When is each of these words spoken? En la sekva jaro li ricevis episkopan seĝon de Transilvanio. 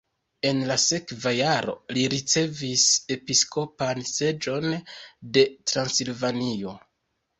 En 0.51 0.61
la 0.69 0.75
sekva 0.83 1.33
jaro 1.39 1.75
li 1.97 2.05
ricevis 2.15 2.85
episkopan 3.17 4.03
seĝon 4.13 4.67
de 5.37 5.45
Transilvanio. 5.73 6.75